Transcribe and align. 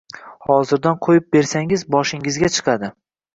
Hozirdan 0.45 0.97
qo`yib 1.07 1.27
bersangiz, 1.35 1.85
boshingizga 1.97 2.51
chiqadi 2.57 2.91